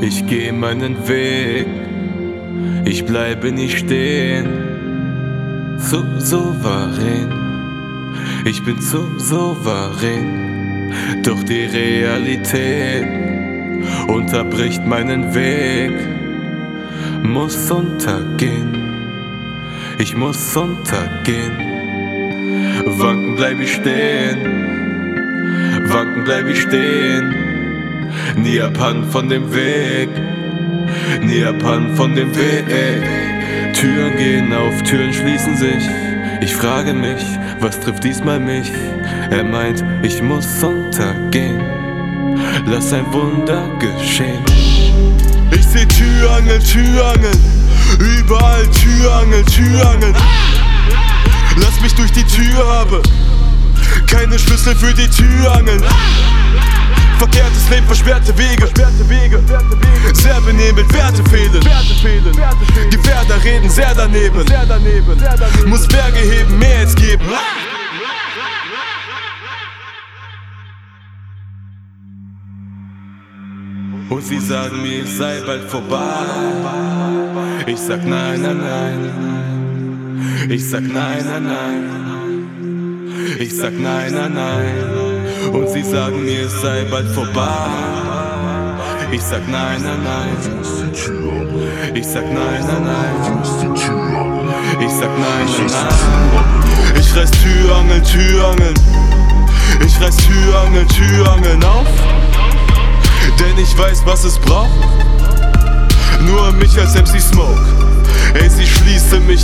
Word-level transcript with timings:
Ich 0.00 0.26
geh 0.26 0.52
meinen 0.52 1.08
Weg, 1.08 1.66
ich 2.84 3.04
bleibe 3.04 3.50
nicht 3.50 3.78
stehen. 3.78 4.46
Zu 5.78 6.04
souverän, 6.18 7.32
ich 8.44 8.64
bin 8.64 8.80
zu 8.80 9.18
souverän. 9.18 10.92
Doch 11.22 11.42
die 11.42 11.64
Realität 11.64 13.06
unterbricht 14.06 14.86
meinen 14.86 15.34
Weg, 15.34 15.92
muss 17.22 17.70
untergehen. 17.70 18.76
Ich 19.98 20.16
muss 20.16 20.56
untergehen. 20.56 21.58
Wanken 22.86 23.34
bleib 23.34 23.60
ich 23.60 23.74
stehen, 23.74 24.38
wanken 25.88 26.24
bleib 26.24 26.46
ich 26.46 26.62
stehen. 26.62 27.47
Nie 28.36 28.60
abhanden 28.60 29.10
von 29.10 29.28
dem 29.28 29.52
Weg, 29.54 30.08
nie 31.22 31.44
abhanden 31.44 31.96
von 31.96 32.14
dem 32.14 32.34
Weg. 32.36 32.64
Türen 33.74 34.16
gehen 34.16 34.52
auf, 34.52 34.82
Türen 34.82 35.12
schließen 35.12 35.56
sich. 35.56 35.88
Ich 36.40 36.54
frage 36.54 36.92
mich, 36.92 37.22
was 37.60 37.78
trifft 37.80 38.04
diesmal 38.04 38.38
mich? 38.40 38.70
Er 39.30 39.44
meint, 39.44 39.84
ich 40.02 40.22
muss 40.22 40.46
untergehen. 40.62 41.60
Lass 42.66 42.92
ein 42.92 43.12
Wunder 43.12 43.68
geschehen. 43.78 44.44
Ich 45.50 45.66
seh 45.66 45.86
Türangel, 45.86 46.58
Türangel, 46.60 47.32
überall 47.98 48.66
Türangel, 48.70 49.44
Türangel. 49.44 50.12
Lass 51.56 51.80
mich 51.80 51.94
durch 51.94 52.12
die 52.12 52.24
Tür 52.24 52.66
haben, 52.66 53.02
keine 54.06 54.38
Schlüssel 54.38 54.74
für 54.74 54.94
die 54.94 55.08
Türangel. 55.08 55.80
Verkehrtes 57.68 57.70
Leben, 57.70 57.86
versperrte 57.86 59.08
Wege, 59.08 59.40
sehr 60.14 60.40
benebelt, 60.40 60.92
Werte 60.92 61.22
fehlen. 61.24 61.60
Gefährder 62.90 63.44
reden 63.44 63.70
sehr 63.70 63.94
daneben, 63.94 64.44
muss 65.66 65.86
Berge 65.86 66.18
heben, 66.18 66.58
mehr 66.58 66.78
als 66.78 66.94
geben. 66.94 67.24
Und 74.08 74.24
sie 74.24 74.38
sagen 74.40 74.80
mir, 74.82 75.04
es 75.04 75.18
sei 75.18 75.40
bald 75.44 75.70
vorbei. 75.70 75.98
Ich 77.66 77.78
sag 77.78 78.04
nein, 78.06 78.40
nein, 78.40 78.58
nein. 78.58 80.48
Ich 80.48 80.66
sag 80.68 80.82
nein, 80.82 81.24
nein, 81.26 81.44
nein. 81.44 83.36
Ich 83.38 83.54
sag 83.54 83.78
nein, 83.78 84.14
nein, 84.14 84.32
nein. 84.32 85.17
Und 85.52 85.68
sie 85.68 85.82
sagen 85.82 86.24
mir, 86.24 86.46
es 86.46 86.60
sei 86.60 86.84
bald 86.90 87.08
vorbei. 87.08 87.48
Ich 89.10 89.22
sag 89.22 89.48
nein, 89.48 89.82
nein, 89.82 90.02
nein. 90.04 90.36
Ich 91.94 92.06
sag 92.06 92.24
nein, 92.24 92.64
nein, 92.66 92.84
nein. 92.84 93.42
Ich 94.80 94.90
sag 94.90 95.10
nein, 95.18 95.46
nein, 95.46 95.70
nein. 95.70 96.48
Ich 96.98 97.16
reiß 97.16 97.30
Türangel, 97.30 98.02
Türangeln. 98.02 98.74
Ich 99.84 100.00
reiß 100.00 100.16
Türangel, 100.16 100.86
Türangeln 100.86 101.64
auf. 101.64 101.86
Denn 103.38 103.58
ich 103.62 103.78
weiß, 103.78 104.02
was 104.04 104.24
es 104.24 104.38
braucht. 104.38 104.70
Nur 106.20 106.52
mich 106.52 106.78
als 106.78 106.94
MC 106.94 107.20
Smoke. 107.20 107.97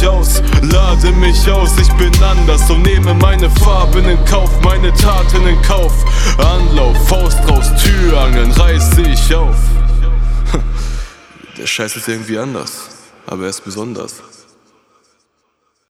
Mich 0.00 0.08
aus, 0.08 0.42
lade 0.62 1.12
mich 1.12 1.50
aus, 1.50 1.78
ich 1.78 1.92
bin 1.98 2.10
anders 2.22 2.70
und 2.70 2.80
nehme 2.84 3.12
meine 3.12 3.50
Farben 3.50 4.08
in 4.08 4.24
Kauf, 4.24 4.50
meine 4.62 4.90
Taten 4.94 5.46
in 5.46 5.60
Kauf. 5.60 5.92
Anlauf, 6.38 6.96
Faust 7.06 7.38
raus, 7.46 7.66
Türangeln, 7.82 8.50
reiße 8.50 9.02
ich 9.02 9.34
auf. 9.34 9.56
Der 11.58 11.66
Scheiß 11.66 11.96
ist 11.96 12.08
irgendwie 12.08 12.38
anders, 12.38 12.88
aber 13.26 13.42
er 13.42 13.50
ist 13.50 13.62
besonders. 13.62 14.22